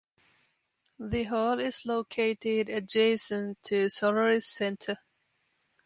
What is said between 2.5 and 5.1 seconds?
adjacent to Solaris Center.